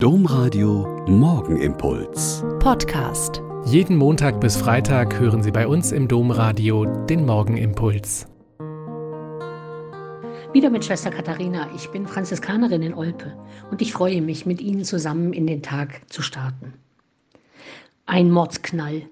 Domradio 0.00 1.04
Morgenimpuls. 1.08 2.44
Podcast. 2.60 3.42
Jeden 3.64 3.96
Montag 3.96 4.40
bis 4.40 4.56
Freitag 4.56 5.18
hören 5.18 5.42
Sie 5.42 5.50
bei 5.50 5.66
uns 5.66 5.90
im 5.90 6.06
Domradio 6.06 6.84
den 6.84 7.26
Morgenimpuls. 7.26 8.28
Wieder 10.52 10.70
mit 10.70 10.84
Schwester 10.84 11.10
Katharina. 11.10 11.68
Ich 11.74 11.88
bin 11.88 12.06
Franziskanerin 12.06 12.82
in 12.82 12.94
Olpe 12.94 13.36
und 13.72 13.82
ich 13.82 13.92
freue 13.92 14.22
mich, 14.22 14.46
mit 14.46 14.60
Ihnen 14.60 14.84
zusammen 14.84 15.32
in 15.32 15.48
den 15.48 15.64
Tag 15.64 16.02
zu 16.08 16.22
starten. 16.22 16.74
Ein 18.06 18.30
Mordsknall, 18.30 19.02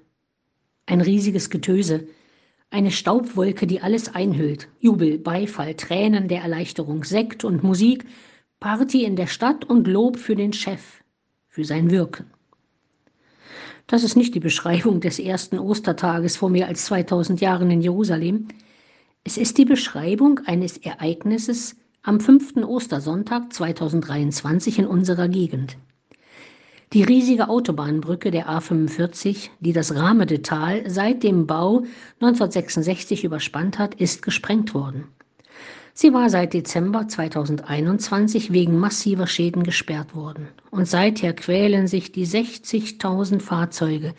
ein 0.87 1.01
riesiges 1.01 1.51
Getöse, 1.51 2.07
eine 2.71 2.93
Staubwolke, 2.93 3.67
die 3.67 3.81
alles 3.81 4.15
einhüllt. 4.15 4.69
Jubel, 4.79 5.19
Beifall, 5.19 5.75
Tränen 5.75 6.29
der 6.29 6.43
Erleichterung, 6.43 7.03
Sekt 7.03 7.43
und 7.43 7.65
Musik 7.65 8.07
Party 8.61 9.05
in 9.05 9.17
der 9.17 9.27
Stadt 9.27 9.65
und 9.65 9.87
Lob 9.87 10.19
für 10.19 10.35
den 10.35 10.53
Chef, 10.53 11.03
für 11.47 11.65
sein 11.65 11.91
Wirken. 11.91 12.31
Das 13.87 14.03
ist 14.03 14.17
nicht 14.17 14.35
die 14.35 14.41
Beschreibung 14.41 15.01
des 15.01 15.19
ersten 15.19 15.59
Ostertages 15.59 16.39
vor 16.39 16.49
mehr 16.49 16.67
als 16.67 16.87
2000 16.87 17.41
Jahren 17.41 17.71
in 17.71 17.83
Jerusalem. 17.83 18.49
Es 19.25 19.37
ist 19.37 19.59
die 19.59 19.67
Beschreibung 19.67 20.41
eines 20.47 20.79
Ereignisses 20.79 21.77
am 22.03 22.19
fünften 22.19 22.65
Ostersonntag 22.65 23.53
2023 23.53 24.79
in 24.79 24.87
unserer 24.87 25.29
Gegend. 25.29 25.77
Die 26.93 27.03
riesige 27.03 27.49
Autobahnbrücke 27.49 28.31
der 28.31 28.49
A45, 28.49 29.51
die 29.61 29.73
das 29.75 29.95
Rahmedetal 29.95 30.89
seit 30.89 31.23
dem 31.23 31.47
Bau 31.47 31.85
1966 32.21 33.25
überspannt 33.25 33.79
hat, 33.79 33.97
ist 33.97 34.23
gesprengt 34.23 34.73
worden. 34.73 35.09
Sie 35.99 36.13
war 36.13 36.29
seit 36.29 36.53
Dezember 36.53 37.09
2021 37.09 38.53
wegen 38.53 38.79
massiver 38.79 39.27
Schäden 39.27 39.63
gesperrt 39.63 40.15
worden. 40.15 40.49
Und 40.71 40.87
seither 40.87 41.33
quälen 41.33 41.87
sich 41.87 42.13
die 42.13 42.27
60.000 42.27 43.41
Fahrzeuge, 43.41 44.13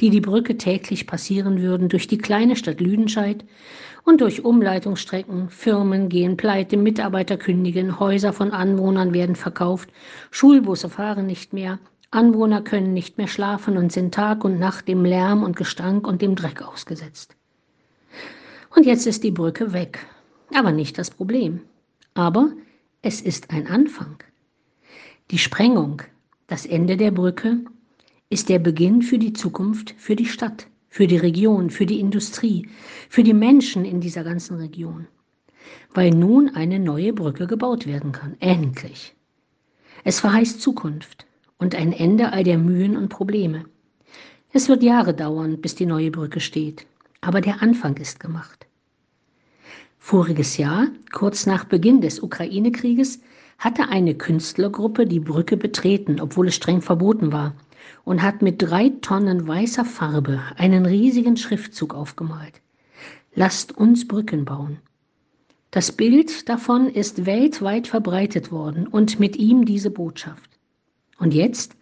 die 0.00 0.10
die 0.10 0.20
Brücke 0.20 0.56
täglich 0.56 1.06
passieren 1.06 1.62
würden, 1.62 1.88
durch 1.88 2.08
die 2.08 2.18
kleine 2.18 2.56
Stadt 2.56 2.80
Lüdenscheid 2.80 3.44
und 4.02 4.22
durch 4.22 4.44
Umleitungsstrecken. 4.44 5.50
Firmen 5.50 6.08
gehen 6.08 6.36
pleite, 6.36 6.76
Mitarbeiter 6.76 7.36
kündigen, 7.36 8.00
Häuser 8.00 8.32
von 8.32 8.50
Anwohnern 8.50 9.14
werden 9.14 9.36
verkauft, 9.36 9.88
Schulbusse 10.32 10.88
fahren 10.88 11.26
nicht 11.26 11.52
mehr, 11.52 11.78
Anwohner 12.10 12.60
können 12.60 12.92
nicht 12.92 13.18
mehr 13.18 13.28
schlafen 13.28 13.76
und 13.76 13.92
sind 13.92 14.12
Tag 14.12 14.42
und 14.42 14.58
Nacht 14.58 14.88
dem 14.88 15.04
Lärm 15.04 15.44
und 15.44 15.54
Gestank 15.54 16.08
und 16.08 16.22
dem 16.22 16.34
Dreck 16.34 16.60
ausgesetzt. 16.60 17.36
Und 18.74 18.84
jetzt 18.84 19.06
ist 19.06 19.22
die 19.22 19.30
Brücke 19.30 19.72
weg 19.72 20.00
aber 20.54 20.72
nicht 20.72 20.98
das 20.98 21.10
Problem. 21.10 21.60
Aber 22.14 22.52
es 23.02 23.20
ist 23.20 23.50
ein 23.50 23.66
Anfang. 23.66 24.22
Die 25.30 25.38
Sprengung, 25.38 26.02
das 26.46 26.66
Ende 26.66 26.96
der 26.96 27.10
Brücke, 27.10 27.58
ist 28.30 28.48
der 28.48 28.58
Beginn 28.58 29.02
für 29.02 29.18
die 29.18 29.32
Zukunft, 29.32 29.94
für 29.96 30.16
die 30.16 30.26
Stadt, 30.26 30.66
für 30.88 31.06
die 31.06 31.16
Region, 31.16 31.70
für 31.70 31.86
die 31.86 32.00
Industrie, 32.00 32.68
für 33.08 33.22
die 33.22 33.34
Menschen 33.34 33.84
in 33.84 34.00
dieser 34.00 34.24
ganzen 34.24 34.56
Region. 34.56 35.06
Weil 35.94 36.10
nun 36.10 36.50
eine 36.54 36.78
neue 36.78 37.12
Brücke 37.12 37.46
gebaut 37.46 37.86
werden 37.86 38.12
kann. 38.12 38.36
Endlich. 38.40 39.14
Es 40.04 40.20
verheißt 40.20 40.60
Zukunft 40.60 41.26
und 41.58 41.74
ein 41.74 41.92
Ende 41.92 42.32
all 42.32 42.44
der 42.44 42.58
Mühen 42.58 42.96
und 42.96 43.08
Probleme. 43.08 43.66
Es 44.52 44.68
wird 44.68 44.82
Jahre 44.82 45.14
dauern, 45.14 45.60
bis 45.60 45.74
die 45.74 45.86
neue 45.86 46.10
Brücke 46.10 46.40
steht, 46.40 46.86
aber 47.20 47.40
der 47.40 47.62
Anfang 47.62 47.96
ist 47.98 48.18
gemacht. 48.18 48.66
Voriges 50.02 50.56
Jahr, 50.56 50.88
kurz 51.12 51.46
nach 51.46 51.64
Beginn 51.64 52.00
des 52.00 52.20
Ukraine-Krieges, 52.20 53.20
hatte 53.58 53.90
eine 53.90 54.14
Künstlergruppe 54.14 55.06
die 55.06 55.20
Brücke 55.20 55.56
betreten, 55.56 56.20
obwohl 56.20 56.48
es 56.48 56.56
streng 56.56 56.80
verboten 56.80 57.32
war, 57.32 57.54
und 58.04 58.22
hat 58.22 58.42
mit 58.42 58.60
drei 58.62 58.88
Tonnen 59.02 59.46
weißer 59.46 59.84
Farbe 59.84 60.40
einen 60.56 60.86
riesigen 60.86 61.36
Schriftzug 61.36 61.94
aufgemalt. 61.94 62.54
Lasst 63.34 63.76
uns 63.76 64.08
Brücken 64.08 64.46
bauen. 64.46 64.78
Das 65.70 65.92
Bild 65.92 66.48
davon 66.48 66.88
ist 66.88 67.26
weltweit 67.26 67.86
verbreitet 67.86 68.50
worden 68.50 68.88
und 68.88 69.20
mit 69.20 69.36
ihm 69.36 69.66
diese 69.66 69.90
Botschaft. 69.90 70.50
Und 71.18 71.34
jetzt, 71.34 71.76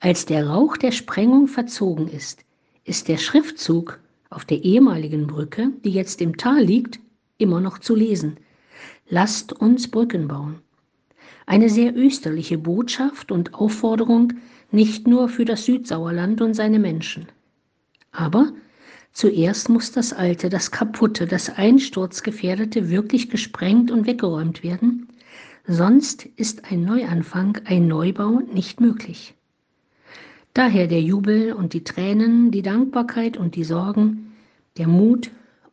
als 0.00 0.24
der 0.24 0.48
Rauch 0.48 0.76
der 0.76 0.92
Sprengung 0.92 1.48
verzogen 1.48 2.08
ist, 2.08 2.44
ist 2.84 3.08
der 3.08 3.18
Schriftzug 3.18 3.98
auf 4.30 4.44
der 4.44 4.64
ehemaligen 4.64 5.26
Brücke, 5.26 5.72
die 5.84 5.90
jetzt 5.90 6.22
im 6.22 6.36
Tal 6.36 6.62
liegt, 6.62 7.00
immer 7.38 7.60
noch 7.60 7.78
zu 7.78 7.94
lesen. 7.94 8.36
Lasst 9.08 9.52
uns 9.52 9.90
Brücken 9.90 10.28
bauen. 10.28 10.56
Eine 11.46 11.70
sehr 11.70 11.96
österliche 11.96 12.58
Botschaft 12.58 13.32
und 13.32 13.54
Aufforderung 13.54 14.34
nicht 14.70 15.06
nur 15.06 15.28
für 15.28 15.46
das 15.46 15.64
Südsauerland 15.64 16.42
und 16.42 16.54
seine 16.54 16.78
Menschen. 16.78 17.26
Aber 18.12 18.52
zuerst 19.12 19.68
muss 19.70 19.92
das 19.92 20.12
Alte, 20.12 20.50
das 20.50 20.70
Kaputte, 20.70 21.26
das 21.26 21.48
Einsturzgefährdete 21.48 22.90
wirklich 22.90 23.30
gesprengt 23.30 23.90
und 23.90 24.06
weggeräumt 24.06 24.62
werden, 24.62 25.08
sonst 25.66 26.26
ist 26.36 26.70
ein 26.70 26.84
Neuanfang, 26.84 27.58
ein 27.64 27.88
Neubau 27.88 28.40
nicht 28.52 28.80
möglich. 28.80 29.34
Daher 30.52 30.86
der 30.86 31.00
Jubel 31.00 31.52
und 31.52 31.72
die 31.72 31.84
Tränen, 31.84 32.50
die 32.50 32.62
Dankbarkeit 32.62 33.36
und 33.36 33.54
die 33.54 33.64
Sorgen, 33.64 34.34
der 34.76 34.88
Mut 34.88 35.30